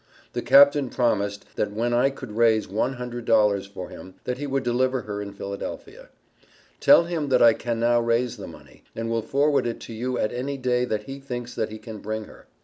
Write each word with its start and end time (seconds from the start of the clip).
The 0.33 0.41
Capt. 0.41 0.75
promised, 0.89 1.45
that 1.57 1.71
when 1.71 1.93
I 1.93 2.09
could 2.09 2.31
raise 2.31 2.67
one 2.67 2.93
hundred 2.93 3.23
dollars 3.25 3.67
for 3.67 3.89
him 3.89 4.15
that 4.23 4.39
he 4.39 4.47
would 4.47 4.63
deliver 4.63 5.01
her 5.01 5.21
in 5.21 5.31
Philadelphia. 5.31 6.09
Tell 6.79 7.03
him 7.03 7.29
that 7.29 7.43
I 7.43 7.53
can 7.53 7.79
now 7.79 7.99
raise 8.01 8.37
the 8.37 8.47
money, 8.47 8.83
and 8.95 9.11
will 9.11 9.21
forward 9.21 9.67
it 9.67 9.79
to 9.81 9.93
you 9.93 10.17
at 10.17 10.33
any 10.33 10.57
day 10.57 10.85
that 10.85 11.03
he 11.03 11.19
thinks 11.19 11.53
that 11.53 11.69
he 11.69 11.77
can 11.77 11.99
bring 11.99 12.23
her. 12.23 12.47